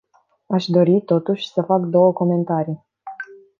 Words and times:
Aș 0.47 0.65
dori, 0.65 1.01
totuși, 1.01 1.51
să 1.51 1.61
fac 1.61 1.79
două 1.81 2.13
comentarii. 2.13 2.85